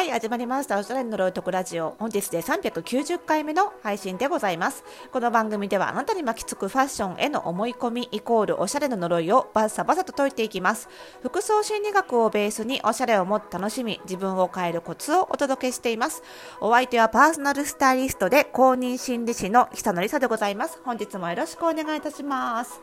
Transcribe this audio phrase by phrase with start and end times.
[0.00, 0.78] はい、始まりました。
[0.78, 1.94] オーストラリアのロイトクラジオ。
[1.98, 4.82] 本日で390回目の配信でございます。
[5.12, 10.88] この番組ではあなたに巻きつくファッションへの思い込みイコールおしゃれの呪いをバッサバサと解いていきます。
[11.22, 16.22] 服装心理学をベースにおしゃれをもっと楽しみ、自分を変えるコツをお届けしています。
[16.62, 20.80] お相手はパーソナルスタイリストで公認心理師の久野里沙でございます。
[20.82, 22.80] 本日もよろしくお願いいたします。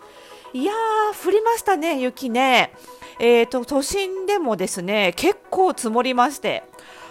[0.54, 2.76] いやー、降りましたね、雪ね。
[3.20, 6.64] えーと、都心でもですね、結構積もりまして、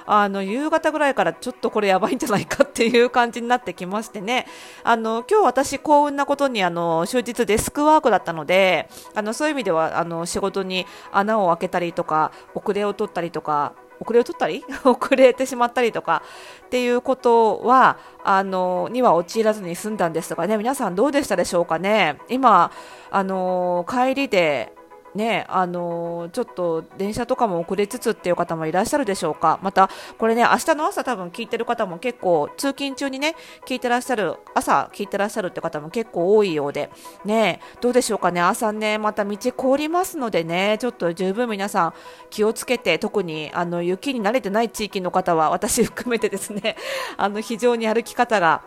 [0.06, 4.46] あの夕方ぐらいからちょっとこれやばいんじゃないかっていう感じになってきましてね。
[4.84, 14.64] あの今日私幸運なことにあの終日デスクワークだったのであのそういう意味ではあの仕事に穴を開けたりとか遅れを取ったりとか遅れを取ったり？
[14.84, 16.22] 遅れてしまったりとか
[16.66, 20.56] っていうことはあのには陥らずに済んだんですがね。
[20.58, 22.18] 皆さんどうでしたでしょうかね？
[22.28, 22.70] 今
[23.10, 24.72] あの帰りで
[25.16, 29.58] ね、あのー、ちょっと電車とかも遅れつつっていう方もいらっしゃるでしょうか。
[29.62, 33.34] また、これね、明日の朝多分聞いてる方も結構、通勤中にね、
[33.66, 36.90] 聞いてらっしゃる、朝聞いてらっしゃるって方も結構多いようで、
[37.24, 41.94] ね、どうでしょうかね、朝ね、また道凍りますのでね、ちょっと十分皆さん
[42.30, 46.76] 気をつけて、特にあの雪に慣れてない地域の方は、私含めてですね、
[47.16, 48.62] あの非常に歩き方が、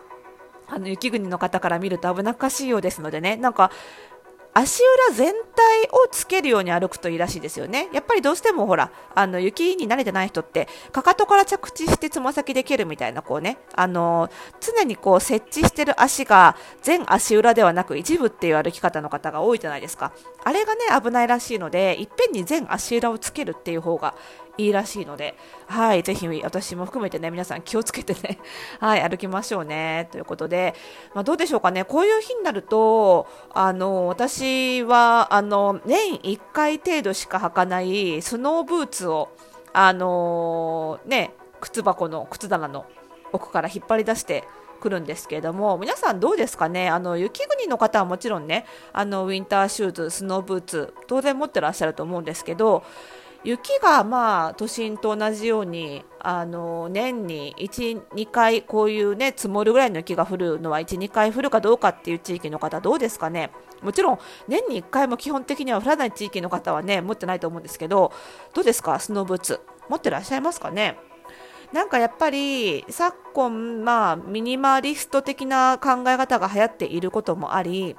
[0.68, 3.70] あの雪国の方から見ると危なっかしいようですのでね、なんか
[4.52, 7.88] 足裏全体をつけるように歩くといいらしいですよね。
[7.92, 14.28] やっぱりどうしてもほら、あの雪に慣れてない人って、かかとから着地してつま先で蹴るみたいな、こうね、あの
[14.60, 20.12] 常にこう設置してる足が全足裏ではなく一部っていう歩き方の方が多いじゃないですか。
[20.42, 24.14] あれがね、危ないらしいので、いっぺんに全足裏をつけるっていう方が
[24.58, 28.38] いいらしいので、はい、ぜひ私も含めてね、皆さん気をつけてね、
[28.80, 30.74] はい、歩きましょうね、ということで、
[31.14, 39.30] まあ、どうでしょうかね、こういう日になると、あの、私は、あの、年1回程度しか履かないスノーブーツを、
[39.72, 42.86] あのね、靴箱の靴棚の
[43.32, 44.44] 奥から引っ張り出して
[44.80, 52.82] くるんですけれども皆さんどうですかねあの雪国の方はもちろんねあのウィンターシューズスノーブーツ当然持ってらっしゃると思うんですけど
[53.42, 63.50] 雪がまあ都心と同じようにあの年に1、2回こういうね積もるぐらいの雪が降るのは1、2回降るかどうかっていう地域の方どうですかね？
[63.82, 68.12] もちろん年に1回も基本的には降らない地域の方はね持ってないと思うんですけど
[68.52, 68.98] どうですか？
[69.00, 69.60] スノーブーツ。
[69.88, 70.98] 持ってらっしゃいますかね？
[71.72, 77.96] なんかやっぱり昨今まあミニマリスト的な考え方が流行っていることもあり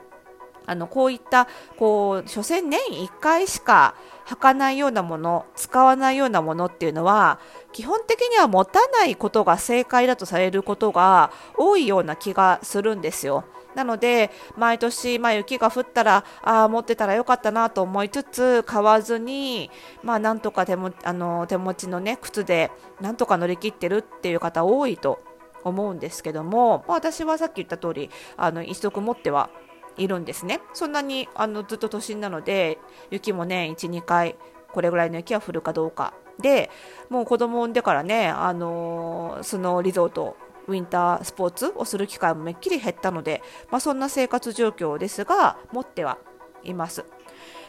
[0.66, 3.96] あのこういったこう所詮年1回しか
[4.28, 7.40] 履かないようなもの使わないようなものっていうのは
[7.72, 13.46] 基本的には持たないことが正解だとされることが多いような気がするんですよ。
[13.76, 19.72] なので毎年、まあ、雪が降ったらあ持ってたらよかったなと思いつつ買わずに、
[20.04, 25.24] まあ、なんとか手もあの手持ちの、ね、靴でなんとか乗り切ってるっていう方多いと
[25.64, 29.50] 思うんですけども、まあ、私はさっき言った通りあの一足持っては
[29.98, 30.62] いるんですね。
[30.74, 32.78] そんなにあのずっと都心なので
[33.10, 34.36] 雪もね1、2回
[34.72, 36.70] これぐらいの雪は降るかどうかで
[37.10, 40.38] もう子供産んでからね、あのー、スノーリゾート
[40.68, 46.18] ウィンタースポーツをする機会もめっきり減ったので、まあ、そんな生活状況ですが持っては
[46.64, 47.06] います。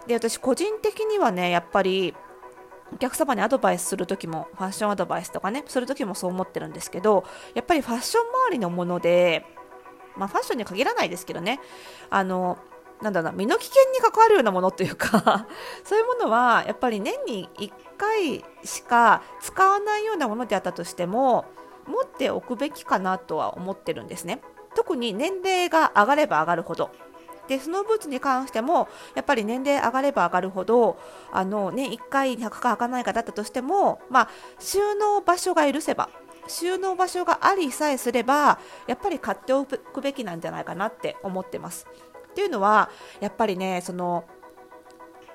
[0.07, 2.15] で私個人的にはねやっぱり
[2.93, 7.25] お客様にアドバイスするときもファッションアドバイスとかねするときもそう思ってるんですけど
[7.55, 9.47] やっぱりファッション周りのもので
[10.17, 11.61] まあ、ファッションに限らないですけどね。
[12.11, 12.59] あの
[13.01, 15.49] なんだろう身の危険に関わるようなものというか
[15.83, 21.47] そういうものはやっぱり年に1回しか使わないようなものであったとしても
[21.87, 24.41] 持っておくべきかなとは思ってるんですね。
[24.77, 26.91] 特に年齢が上がれば上がるほど。
[27.49, 30.97] でスノーブーツに関してもやっぱり年齢上がれば上がるほど
[31.33, 34.29] あの、ね、1回100か履かないかだったとしても、まあ、
[34.61, 36.09] 収納場所が許せば
[36.49, 41.87] 収納場所がありさえすればやっぱり買っておくべきなんじゃないかなって思ってます。
[42.31, 42.91] っていうのは
[43.21, 44.25] やっぱりねその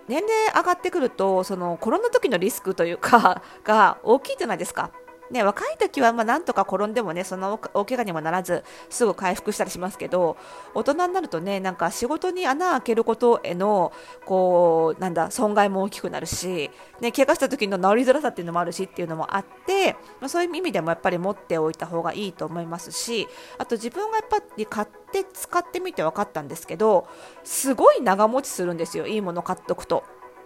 [0.07, 4.92] 年齢上がってくるとそのコロナ時のリスクというかが大きいじゃないですか。
[5.29, 10.38] ね、若い時はまあなんとか転んでもねそんな大怪我にもならずすぐ回復したりしますけど
[10.74, 13.91] 大人になるとねなんか仕事に穴を開けることへの
[14.25, 16.71] こうなんだ損害も大きくなるし、
[17.01, 23.27] ね、怪我した時の治りづらさっていうのもあるしっていうのもあって、まあ、そういう意味でもやっぱり持っておいた方がいいと思いますし
[23.57, 27.07] あと自分がやっぱり買って使ってみて分かったんですけど
[27.44, 30.03] すごい長持ちするんですよいいもの買っておくと。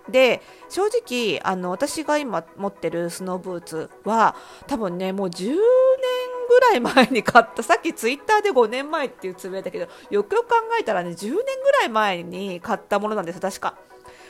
[0.09, 4.36] で正直あの私が今持ってるスノーブーツは
[4.68, 5.56] 多分ねもう10年
[6.50, 7.63] ぐらい前に買った。
[7.63, 11.36] さっきツイッターで5年前っていうつぶやいたけどよくよく考えたらね10年ぐ
[11.80, 13.75] らい前に買ったものなんです確か。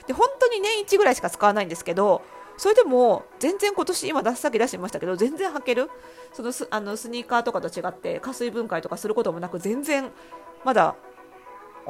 [0.07, 2.21] で本当に年1ぐらいしか使わないんですけど
[2.57, 5.89] それでも全然今年今さっき出してましたけど全然履ける。
[6.33, 10.12] そのスあのスニーカーとかと違って加水分解とかすることもなく全然
[10.63, 10.95] まだ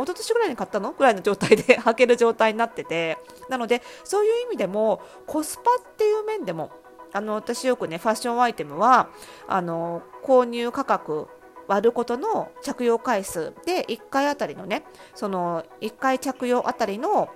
[0.03, 0.92] 一昨年ぐらいに買ったの？
[0.92, 3.18] ぐらいの状態で 履ける状態になってて。
[3.50, 6.71] なのでそういう意味でもコスパっていう面でも
[7.12, 9.09] あの私よくねファッションアイテムは
[9.48, 11.27] あの購入価格
[11.68, 14.83] 割ることの着用回数で1回あたりのね
[15.15, 17.30] その1回着用あたりの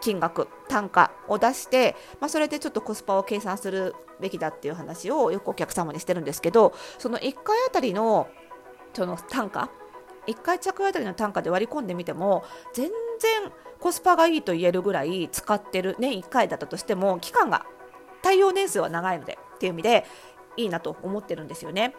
[0.00, 8.28] 金額単価を出して、まあ、それでちょっとコスパを計算するべきだっていう話をよくお客様にしてるんですけどその1回あたりの
[8.94, 9.70] その単価
[10.26, 17.66] 1回着用あたりの単価で割り込んでみても全然コスパがいいと言えるぐらい使ってる年1回だったとしても期間が
[18.22, 20.06] 対応年数は長いのでっていう意味で
[20.56, 21.94] いいなと思ってるんですよね。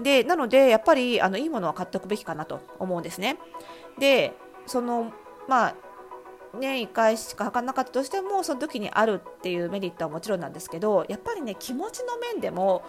[0.00, 3.38] でなのでやっぱりあのいいものは買っておくべきかなと思うんですね。
[3.98, 4.34] で
[4.66, 5.12] その
[5.48, 5.74] まあ
[6.54, 12.84] 年1回しか履かなかったとしてもその時にあるっていうメリットはもちろんなんですけどやっぱりね気持ちの面でも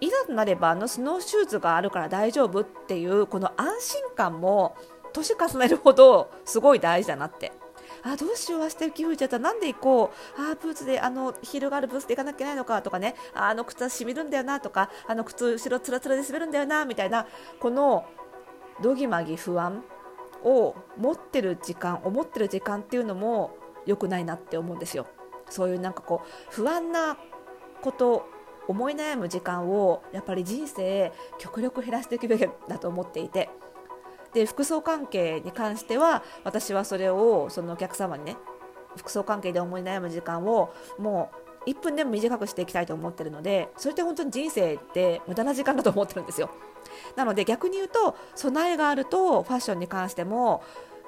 [0.00, 4.76] いざとなればあのスノーシューズがあるから大丈夫っていうこの安心感も
[5.12, 7.52] 年重ねるほどすごい大事だなって。
[8.02, 13.16] あどうしよう明日雪降っちゃったなんで行こうあブーツであのヒールがあるブーツで行かなきゃいけないのかとかね。
[13.34, 14.90] あの靴はしみるんだよなとか。
[15.08, 17.26] あの靴後ろつらつらで滑るんだよなみたいな
[17.58, 18.04] この
[18.82, 19.82] どぎまぎ不安
[20.44, 23.56] を持ってる時間思ってる時間っていうのも
[23.86, 25.06] 良くないなって思うんですよ。
[25.48, 27.16] そういうなんかこう不安な
[27.80, 28.28] こと
[28.68, 33.48] 思い悩む時間をやっぱり人生極力減らしていくべきだと思っていて。
[34.34, 38.36] で服装関係に関しては私はそれをそのお客様にね
[38.94, 41.30] 服装関係で思い悩む時間をも
[41.66, 46.50] う1分でも短くしていきたいと思ってるのでそれって本当に人生って無駄な時間だと思ってるんですよ。
[47.16, 50.62] なので逆に言うと備えがあるとファッションに関しても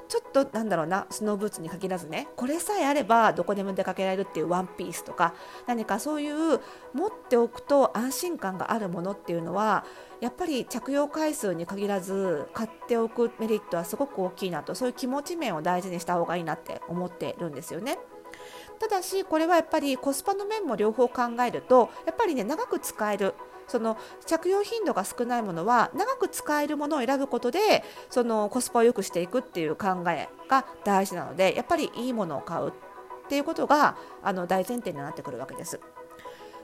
[0.09, 5.35] ちょっとなんだろうなスノーブーツに限らずねこれさえあればどこでも出かけられるっていうワンピースとか
[5.67, 6.61] 何かそういう
[6.95, 9.85] 持っておくと安心感があるものっていうのは
[10.21, 17.99] やっぱり着用回数に限らず買っておくメリットはすごく大きいなとそういう気持ち面を大事にした方がいいなって思ってるんですよね。
[18.79, 23.35] ただしこれはやっぱりコスパの面も両方考えるとやっぱりね長く使える
[23.69, 32.73] その着用頻度が少ないものは長く使えるものを選ぶことでそのコスパを良くしていくっていう考えが大事なのでやっぱりいいものを買うっ
[33.29, 35.81] ていうことがあの大前提になってくるわけです。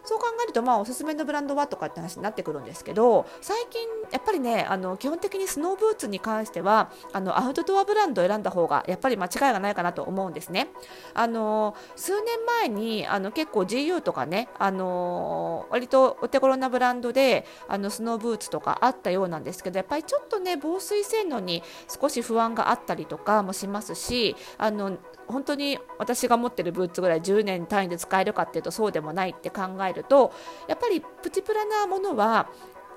[0.04, 10.68] そう考えると、まあ、おすすめのブランドはとかって話になってくるんですけど最近、やっぱりねあの基本的にスノーブーツに関してはあのアウトドアブランドを選んだ方がやっぱり間違いがないかなと思うんですね。
[11.14, 30.32] あの数年前にあの結構 GU とかねあの割とお手頃なブランドであのスノーブーツとかあったようなんですけどやっぱりちょっとね防水性能に少し不安があったりとかもしますしあの本当に私が持ってるブーツぐらい10年単位で使えるかっていうとそうでもないって考えると
[30.68, 32.48] やっぱりプチプラなものは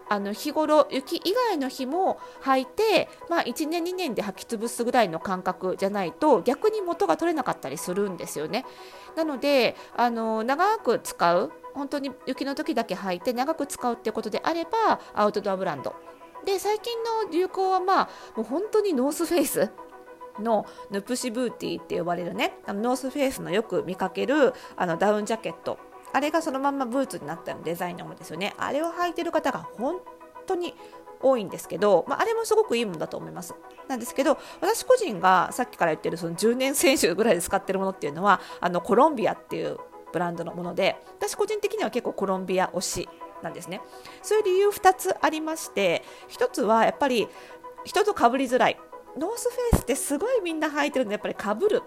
[0.09, 8.65] あの日頃雪以外の日も履いて、まあ、1年2年で履き潰すぐらいの感覚じゃないと逆に元が取れなかったりするんですよね。
[9.15, 15.95] なのであの長く使う本当に雪の時だけ履いて長く使うってことであればアウトドアブランド
[16.45, 19.71] で最近の流行はまあもう本当にノースフェイス
[20.39, 25.79] のヌプシブーティーって呼ばれるねあのノースフェイスのよく見かけるあのダウンジャケット
[26.17, 28.55] あれがそのままブーツになったデザインのものですよね。
[28.57, 29.97] あれを履いてる方が本
[30.47, 30.73] 当に
[31.21, 33.53] 多いんですけど、まあ、あれもすごくいいものだと思います。
[33.87, 39.77] なんですけど私個人がさっきから言ってるその10年選手ぐらいで使ってるものっていうのはあのコロンビアっていう
[40.11, 43.09] ブランドのもので私個人的には結構コロンビア推し
[43.43, 43.81] なんですね。
[44.23, 47.27] そういう理由2つありまして1つはやっぱり
[47.85, 48.79] 人と被りづらい。
[49.19, 51.83] ノースフェイスってすごいみんな履いてるんでやっぱりかぶる。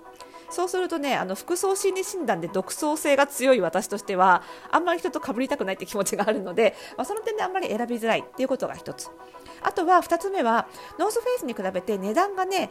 [0.50, 9.10] そうするとねあの服装心理診断で独創性が強い私としてはあんまり人と被りたくないって気持ちがあるので、 まあ、その点であんまり選びづらいっていうことが1つ。
[9.62, 10.66] あとは2つ目は
[10.98, 12.70] ノースフェイスに比べて値段がね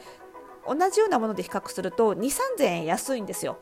[0.68, 3.58] 同じようなもので比較すると2 3 0円安いんですよ。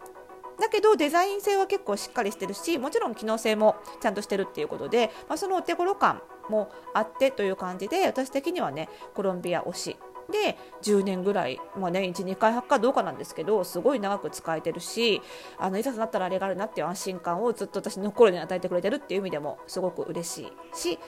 [0.60, 9.98] だけどデザイン性は結構しっかりしてるしもちろん機能性もちゃんとしてるっていうことで、まあ、そのお手頃感もあってという感じで私的にはねコロンビア推し。
[10.32, 15.22] で10年ぐらい、まあね、12回履くかどうかなんですけどすごい長く使えてるし
[15.58, 21.00] あのいざとなったらあれがあるなっていう安心感をずっと私の頃に与えてくれてるっていう意味でもすごく嬉しいし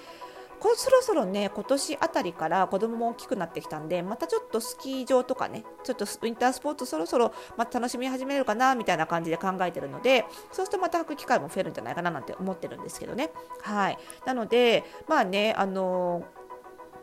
[0.59, 13.31] こそろそろね今年あたりから子供も大きくなってきたんでまたちょっとスキー場とかねちょっとウィンタースポーツそろそろまた楽しみ始めるかなみたいな感じで考えてるのでそうするとまた履く機会も増えるんじゃないかななんて思ってるんですけどね。
[13.61, 13.97] はい。
[14.25, 16.38] なのでまあねあのー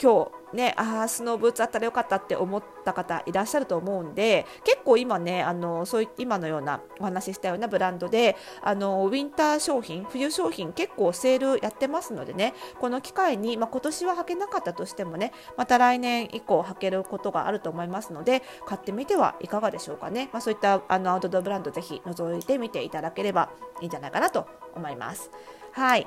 [0.00, 23.50] 今日ねああスノーブーツあったらよかったって思った方いらっしゃると思うんで結構今ねあのそうい今のようなお話ししたようなブランドであのウィンター商品冬商品結構セールやってますのでねこの機会に、まあ、今年は履けなかったとしてもねまた来年以降履けることがあると思いますので買ってみてはいかがでしょうかね、まあ、そういったあのアウトドアブランドぜひ覗いてみていただければ
[23.80, 25.30] いいんじゃないかなと思います。
[25.72, 26.06] はい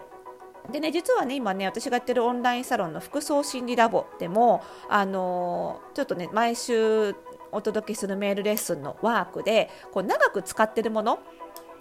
[0.71, 7.15] でね実はね今ね私がやってるオンラインサロンの服装心理ラボでもあのー、ちょっとね毎週
[7.51, 11.19] お届けするメールレッスンのワークでこう長く使ってるもの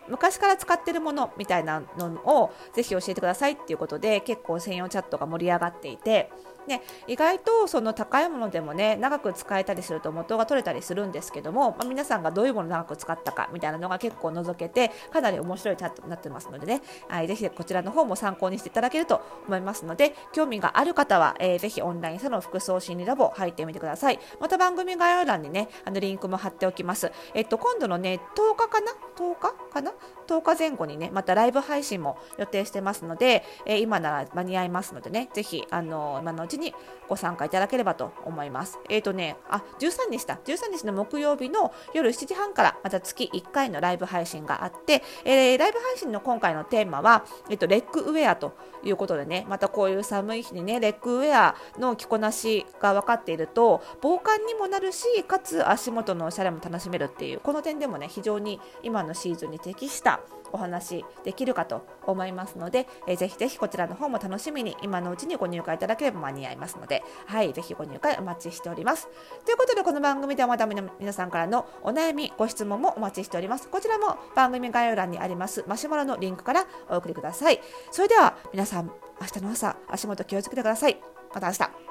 [0.08, 2.06] 昔から使ってるものみたいなの
[2.42, 6.30] をぜひ教えてくださいっていうことで結構専用チャットが盛り上がっていて
[6.68, 24.18] ね、意外とその高いものでもね長く使えたりすると元が取れたりするんですけども、まあ、皆さんがどういうものを長く使ったかみたいなのが結構覗けてかなり面白いチャットになってますのでね、はい、ぜひこちらの方も参考にしていただけると思いますので興味がある方は、えー、ぜひオンラインサロン服装心理ラボ入ってみてください。
[24.40, 27.10] また番組概要欄にねあのリンクも貼っておきます。
[27.34, 29.92] えっと今度のね10日かな？10日かな
[30.26, 36.74] ？10日前後にねまたライブ配信も予定してますので、えー、今なら間に合いますのでねぜひあの今のうちに
[37.08, 38.78] ご参加いただければと思います。
[38.88, 40.38] えっ、ー、とね、あ、13日だ。
[40.44, 60.20] 13日の木曜日の夜7時半からまた月1回のライブ配信があって、えー、ライブ配信の今回のテーマは、えっ、ー、と、レッグウェアということでね、またこういう寒い日にね、レッグウェアの着こなしが分かっていると、防寒にもなるし、かつ足元のおしゃれも楽しめるっていう、この点でもね、非常に今のシーズンに適した
[60.52, 69.08] お話できるかと思いますので、えー、ぜひぜひこちらの方も楽しみに今のうちにご入会いただければ間に合いますので、はい、ぜひご入会お待ちしております。
[69.44, 73.68] ということでこの番組ではまだ皆さんからのお悩み、ご質問もお待ちしております。
[73.68, 77.60] こちらも番組概要欄にありますマシュマロのリンクからお送りください。
[77.90, 78.90] それでは皆さん、
[79.20, 81.00] 明日の朝、足元気をつけてください。
[81.34, 81.87] また明日。